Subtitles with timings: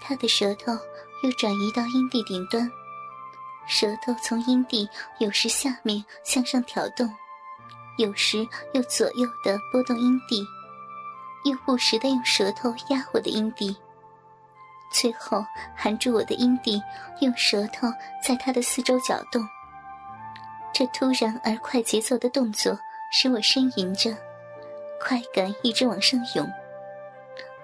[0.00, 0.72] 他的舌头
[1.22, 2.70] 又转移到阴蒂顶端，
[3.66, 7.08] 舌头从阴蒂有时下面向上挑动，
[7.98, 10.46] 有时又左右的拨动阴蒂，
[11.44, 13.76] 又不时的用舌头压我的阴蒂，
[14.92, 15.44] 最后
[15.76, 16.80] 含住我的阴蒂，
[17.20, 17.88] 用舌头
[18.22, 19.46] 在他的四周搅动。
[20.72, 22.78] 这突然而快节奏的动作
[23.10, 24.16] 使我呻吟着，
[25.00, 26.48] 快感一直往上涌。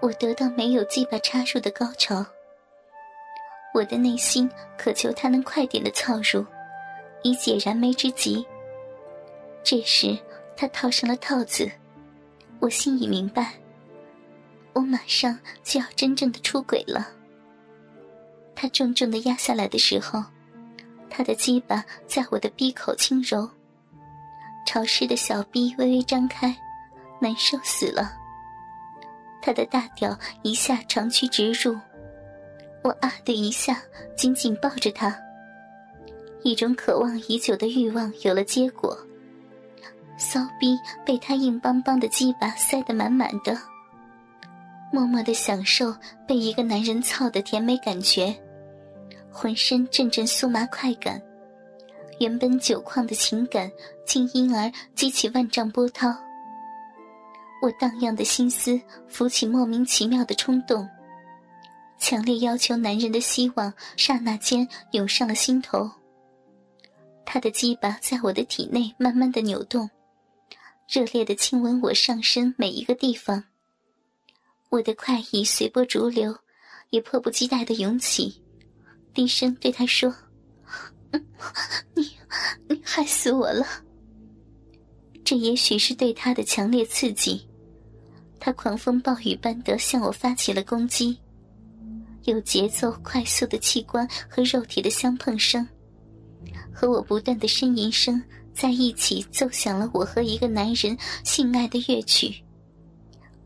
[0.04, 2.22] 我得到没有鸡巴插入的高潮，
[3.72, 6.44] 我的内心渴求他能快点的操入，
[7.22, 8.46] 以解燃眉之急。
[9.62, 10.14] 这时
[10.54, 11.72] 他套上了套子，
[12.60, 13.54] 我心已明白，
[14.74, 17.08] 我马上就要真正的出轨了。
[18.54, 20.22] 他重重的压下来的时候，
[21.08, 23.48] 他的鸡巴在我的鼻口轻揉，
[24.66, 26.54] 潮湿的小臂微微张开，
[27.22, 28.18] 难受死了。
[29.44, 31.78] 他的大屌一下长驱直入，
[32.82, 33.82] 我啊的一下
[34.16, 35.14] 紧紧抱着他。
[36.42, 38.96] 一种渴望已久的欲望有了结果，
[40.16, 43.54] 骚逼被他硬邦邦的鸡巴塞得满满的，
[44.90, 45.94] 默默的享受
[46.26, 48.34] 被一个男人操的甜美感觉，
[49.30, 51.20] 浑身阵阵酥麻快感，
[52.18, 53.70] 原本久旷的情感
[54.06, 56.16] 竟因而激起万丈波涛。
[57.64, 60.86] 我荡漾的心思浮起莫名其妙的冲动，
[61.98, 65.90] 强烈要求男人的希望刹那间涌上了心头。
[67.24, 69.88] 他的鸡巴在我的体内慢慢的扭动，
[70.86, 73.42] 热烈的亲吻我上身每一个地方。
[74.68, 76.36] 我的快意随波逐流，
[76.90, 78.42] 也迫不及待的涌起，
[79.14, 80.14] 低声对他说
[81.96, 82.14] ：“你，
[82.68, 83.66] 你害死我了。”
[85.24, 87.48] 这也许是对他的强烈刺激。
[88.44, 91.18] 他狂风暴雨般的向我发起了攻击，
[92.24, 95.66] 有节奏、快速的器官和肉体的相碰声，
[96.70, 98.22] 和我不断的呻吟声
[98.52, 100.94] 在一起奏响了我和一个男人
[101.24, 102.34] 性爱的乐曲。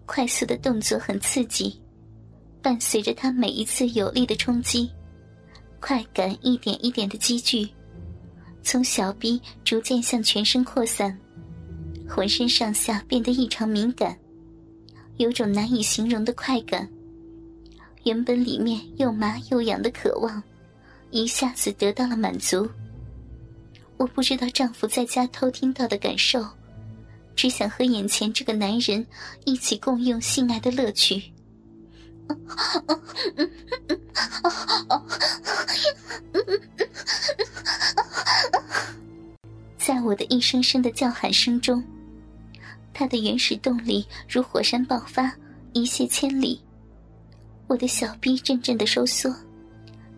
[0.04, 1.80] 快速的动作很刺激，
[2.60, 4.90] 伴随着他每一次有力的冲击，
[5.78, 7.68] 快感一点一点的积聚，
[8.64, 11.16] 从小臂逐渐向全身扩散，
[12.08, 14.18] 浑身上下变得异常敏感。
[15.18, 16.88] 有种难以形容的快感，
[18.04, 20.42] 原本里面又麻又痒的渴望，
[21.10, 22.70] 一下子得到了满足。
[23.96, 26.46] 我不知道丈夫在家偷听到的感受，
[27.34, 29.04] 只想和眼前这个男人
[29.44, 31.20] 一起共用性爱的乐趣。
[39.78, 41.82] 在我的一声声的叫喊声中。
[42.98, 45.32] 他的原始动力如火山爆发，
[45.72, 46.60] 一泻千里。
[47.68, 49.32] 我的小臂阵阵的收缩，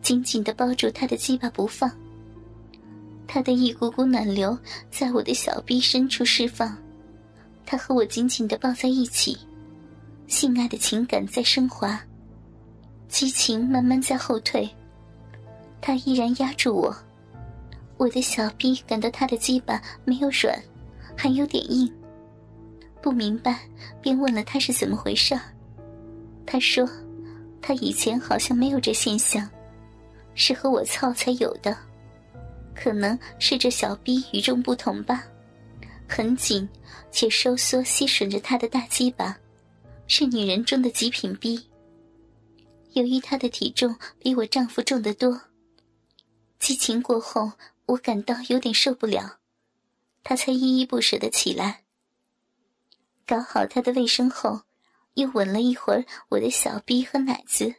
[0.01, 1.93] 紧紧的包住他的鸡巴不放。
[3.29, 4.59] 他的一股股暖流
[4.91, 6.75] 在我的小臂深处释放，
[7.67, 9.37] 他和我紧紧的抱在一起，
[10.27, 12.01] 性爱的情感在升华，
[13.09, 14.67] 激情慢慢在后退。
[15.83, 16.97] 他依然压住我，
[17.99, 20.59] 我的小臂感到他的鸡巴没有软，
[21.15, 21.93] 还有点硬。
[23.03, 23.61] 不明白，
[24.01, 25.39] 便问了他是怎么回事
[26.47, 26.89] 他说，
[27.63, 29.49] 他以前好像没有这现象，
[30.35, 31.77] 是和我操才有的，
[32.75, 35.25] 可能是这小逼与众不同吧，
[36.09, 36.69] 很紧
[37.11, 39.39] 且收缩吸吮着他的大鸡巴，
[40.07, 41.59] 是女人中的极品逼。
[42.93, 45.41] 由于他的体重比我丈夫重得多，
[46.59, 47.53] 激情过后，
[47.87, 49.39] 我感到有点受不了，
[50.25, 51.83] 他才依依不舍的起来。
[53.31, 54.63] 搞好他的卫生后，
[55.15, 57.73] 又吻了一会儿我的小臂和奶子。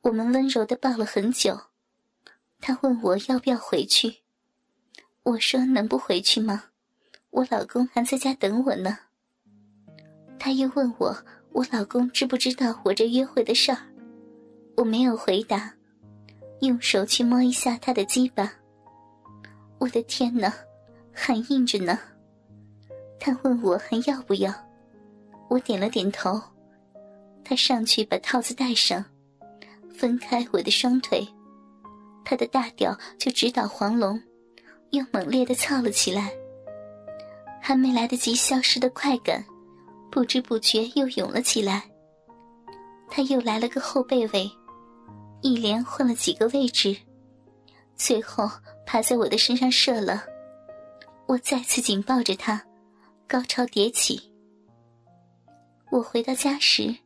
[0.00, 1.60] 我们温柔的抱了很久。
[2.58, 4.22] 他问我要不要回去，
[5.24, 6.64] 我说能不回去吗？
[7.28, 8.96] 我老公还在家等我呢。
[10.38, 11.14] 他又问我，
[11.52, 13.78] 我老公知不知道我这约会的事儿？
[14.74, 15.74] 我没有回答，
[16.60, 18.50] 用手去摸一下他的鸡巴。
[19.76, 20.50] 我的天哪，
[21.12, 21.98] 还硬着呢。
[23.20, 24.52] 他问我还要不要，
[25.48, 26.40] 我点了点头。
[27.44, 29.04] 他上去把套子戴上，
[29.92, 31.26] 分开我的双腿，
[32.24, 34.20] 他的大屌就直捣黄龙，
[34.90, 36.32] 又猛烈的操了起来。
[37.60, 39.44] 还没来得及消失的快感，
[40.10, 41.84] 不知不觉又涌了起来。
[43.10, 44.50] 他又来了个后背位，
[45.42, 46.96] 一连换了几个位置，
[47.96, 48.48] 最后
[48.86, 50.24] 趴在我的身上射了。
[51.26, 52.64] 我再次紧抱着他。
[53.30, 54.32] 高潮迭起。
[55.92, 56.96] 我回到家时，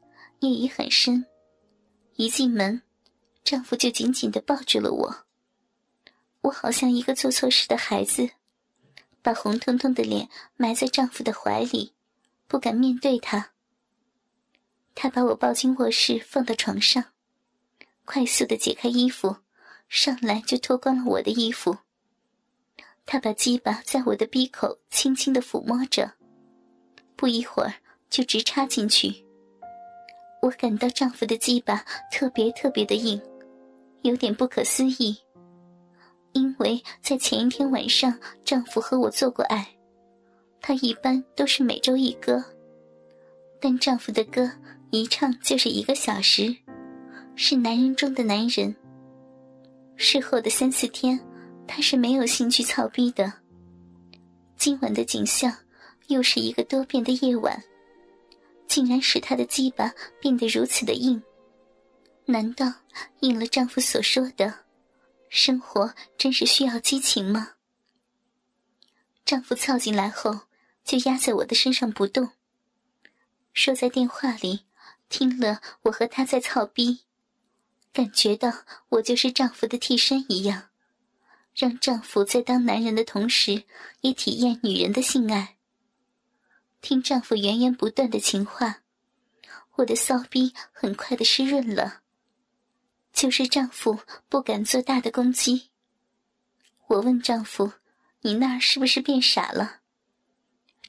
[0.41, 1.27] 夜已很深，
[2.17, 2.81] 一进门，
[3.45, 5.27] 丈夫就紧紧的抱住了我。
[6.41, 8.31] 我好像一个做错事的孩子，
[9.21, 11.93] 把红彤彤的脸埋在丈夫的怀里，
[12.49, 13.51] 不敢面对他。
[14.95, 17.05] 他把我抱进卧室，放到床上，
[18.07, 19.37] 快速的解开衣服，
[19.91, 21.81] 上来就脱光了我的衣服。
[23.07, 26.11] 他把鸡巴在我的鼻口轻轻的抚摸着，
[27.17, 27.73] 不一会儿
[28.09, 29.25] 就直插进去。
[30.41, 33.21] 我感到丈夫的鸡巴特别特别的硬，
[34.03, 35.17] 有点不可思议。
[36.33, 39.67] 因为在前一天晚上，丈夫和我做过爱，
[40.61, 42.43] 他一般都是每周一歌，
[43.61, 44.51] 但丈夫的歌
[44.91, 46.57] 一唱就是一个小时，
[47.37, 48.75] 是男人中的男人。
[49.97, 51.21] 事后的三四天。
[51.67, 53.33] 他是没有兴趣操逼的。
[54.57, 55.53] 今晚的景象，
[56.07, 57.63] 又是一个多变的夜晚，
[58.67, 61.23] 竟然使他的鸡巴变得如此的硬。
[62.27, 62.73] 难道
[63.21, 64.61] 应了丈夫所说的，
[65.29, 67.53] 生活真是需要激情吗？
[69.25, 70.41] 丈夫操进来后，
[70.85, 72.31] 就压在我的身上不动，
[73.53, 74.65] 说在电话里
[75.09, 77.01] 听了我和他在操逼，
[77.93, 78.53] 感觉到
[78.91, 80.71] 我就是丈夫的替身一样。
[81.55, 83.65] 让丈夫在当男人的同时，
[84.01, 85.57] 也体验女人的性爱。
[86.81, 88.81] 听丈夫源源不断的情话，
[89.77, 92.01] 我的骚逼很快的湿润了。
[93.13, 95.71] 就是丈夫不敢做大的攻击。
[96.89, 97.73] 我问丈夫
[98.23, 99.81] ：“你那儿是不是变傻了？”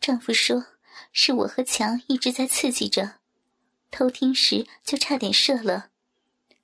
[0.02, 0.66] 丈夫说
[1.14, 3.20] ：“是我和强一直在刺激着，
[3.92, 5.92] 偷听时就差点射了，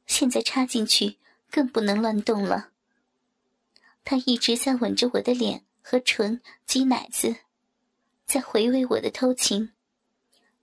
[0.08, 1.20] 现在插进去
[1.52, 2.71] 更不能乱动了。”
[4.04, 7.36] 他一直在吻着我的脸和唇，挤奶子，
[8.26, 9.72] 在回味我的偷情，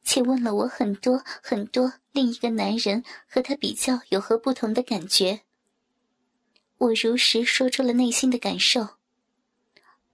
[0.03, 5.43] 且问了我很多很多另一个男人和他比较有何不同的感觉。
[6.79, 8.97] 我如实说出了内心的感受。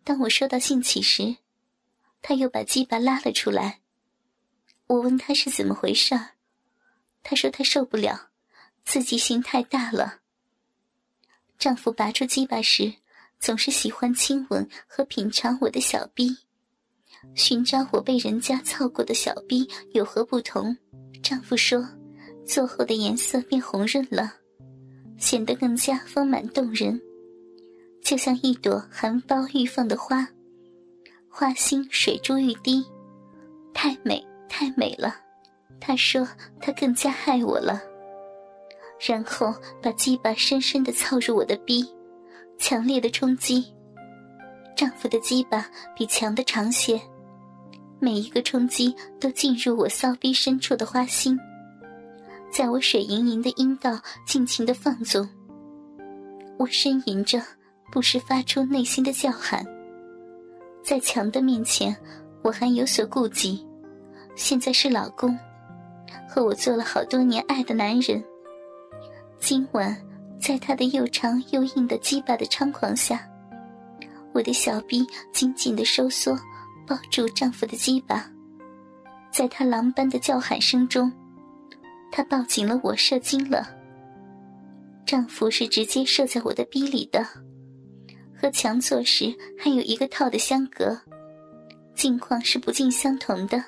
[0.04, 1.36] 当我说到兴起时，
[2.20, 3.80] 他又把鸡巴拉了出来。
[4.86, 6.14] 我问他是怎么回事，
[7.22, 8.30] 他说他受不了，
[8.84, 10.20] 刺激性太大了。
[11.58, 12.96] 丈夫拔出鸡巴时。
[13.40, 16.34] 总是喜欢亲吻和品尝我的小逼，
[17.34, 20.76] 寻找我被人家操过的小逼有何不同。
[21.22, 21.86] 丈夫说，
[22.46, 24.32] 做后的颜色变红润了，
[25.18, 27.00] 显得更加丰满动人，
[28.02, 30.28] 就像一朵含苞欲放的花，
[31.28, 32.84] 花心水珠欲滴，
[33.72, 35.16] 太美太美了。
[35.80, 36.26] 他说
[36.60, 37.82] 他更加爱我了，
[38.98, 41.86] 然后把鸡巴深深的操入我的逼。
[42.58, 43.64] 强烈的冲击，
[44.76, 47.00] 丈夫的鸡巴比强的长些，
[48.00, 51.38] 每一个冲击都进入我骚逼深处的花心，
[52.50, 55.28] 在我水盈盈的阴道尽情的放纵。
[56.58, 57.42] 我呻吟着，
[57.92, 59.64] 不时发出内心的叫喊。
[60.82, 61.94] 在强的面前，
[62.42, 63.66] 我还有所顾忌。
[64.36, 65.36] 现在是老公，
[66.28, 68.22] 和我做了好多年爱的男人，
[69.38, 70.03] 今晚。
[70.40, 73.26] 在他的又长又硬的鸡巴的猖狂下，
[74.32, 76.38] 我的小臂紧紧的收缩，
[76.86, 78.30] 抱住丈夫的鸡巴。
[79.30, 81.10] 在他狼般的叫喊声中，
[82.12, 83.66] 他抱紧了我，射精了。
[85.06, 87.26] 丈夫是直接射在我的逼里的，
[88.40, 90.98] 和强做时还有一个套的相隔，
[91.94, 93.62] 境况是不尽相同的。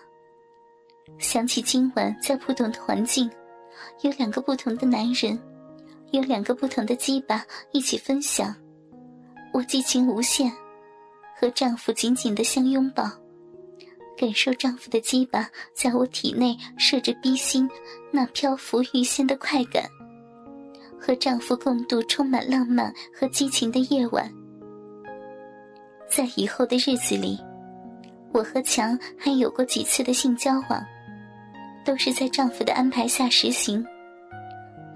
[1.19, 3.31] 想起今晚在不同的环境，
[4.03, 5.39] 有两个不同的男人。
[6.13, 8.55] 有两个不同的鸡巴一起分享，
[9.53, 10.51] 我激情无限，
[11.39, 13.11] 和丈夫紧紧的相拥抱，
[14.17, 17.69] 感受丈夫的鸡巴在我体内射着逼心
[18.11, 19.85] 那漂浮欲仙的快感，
[20.99, 24.33] 和丈夫共度充满浪漫和激情的夜晚。
[26.09, 27.39] 在以后的日子里，
[28.33, 30.83] 我和强还有过几次的性交往，
[31.85, 33.85] 都是在丈夫的安排下实行。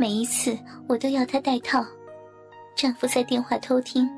[0.00, 1.84] 每一次我都要他戴套，
[2.74, 4.08] 丈夫在电话偷听。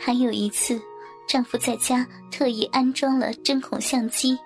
[0.00, 0.80] 还有一次，
[1.28, 4.38] 丈夫在家特意安装了针孔相机，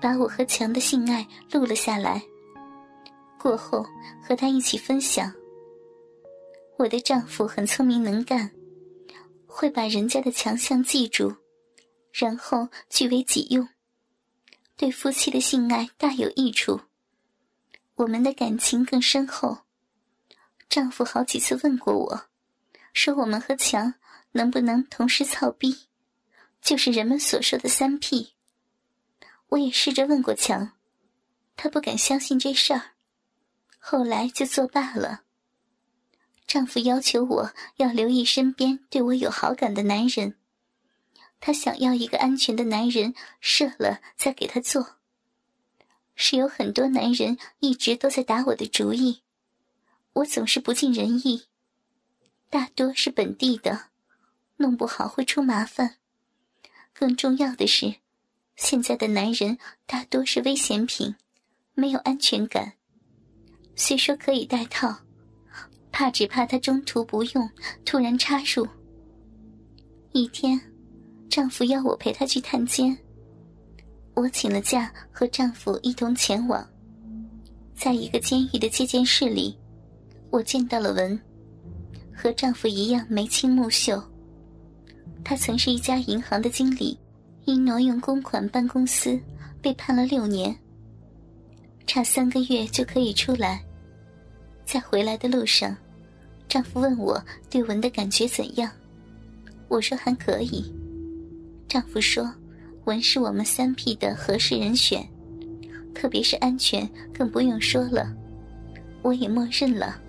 [0.00, 2.22] 把我和强的性爱录了下来。
[3.38, 3.84] 过后
[4.22, 5.30] 和他一起分享。
[6.78, 8.50] 我的丈夫很聪明能干，
[9.44, 11.30] 会把人家的强项记住，
[12.10, 13.68] 然后据为己用，
[14.78, 16.80] 对夫妻的性爱大有益处。
[17.96, 19.58] 我们的感情更深厚。
[20.68, 22.26] 丈夫好几次问过我，
[22.92, 23.94] 说我们和强
[24.32, 25.86] 能不能同时操逼，
[26.60, 28.34] 就是人们所说的三 P。
[29.48, 30.72] 我也试着问过强，
[31.56, 32.82] 他不敢相信这事儿。
[33.78, 35.22] 后来就作罢了。
[36.46, 40.36] 丈夫要求我要留意身边对我有好感的男人，
[41.40, 44.98] 他想要一个安全的男人射了再给他做。
[46.16, 49.22] 是有很多男人一直都在打我的主意，
[50.14, 51.44] 我总是不尽人意。
[52.48, 53.90] 大多是本地的，
[54.56, 55.96] 弄不好会出麻烦。
[56.94, 57.96] 更重要的是，
[58.56, 61.14] 现在的男人大多是危险品，
[61.74, 62.72] 没有安全感。
[63.74, 65.02] 虽说可以带套，
[65.92, 67.50] 怕只怕他中途不用，
[67.84, 68.66] 突然插入。
[70.12, 70.58] 一天，
[71.28, 72.96] 丈夫要我陪他去探监。
[74.16, 76.66] 我请了假，和丈夫一同前往。
[77.74, 79.54] 在一个监狱的接见室里，
[80.30, 81.20] 我见到了文，
[82.14, 84.02] 和丈夫一样眉清目秀。
[85.22, 86.98] 他曾是一家银行的经理，
[87.44, 89.20] 因挪用公款办公司
[89.60, 90.56] 被判了六年，
[91.86, 93.62] 差三个月就可以出来。
[94.64, 95.76] 在回来的路上，
[96.48, 98.72] 丈夫问我对文的感觉怎样，
[99.68, 100.74] 我说还可以。
[101.68, 102.32] 丈夫说。
[102.86, 105.06] 文是我们三 P 的合适人选，
[105.92, 108.12] 特别是安全，更不用说了。
[109.02, 110.00] 我也默认了。